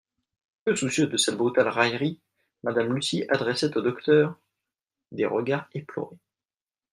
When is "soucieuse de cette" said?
0.75-1.37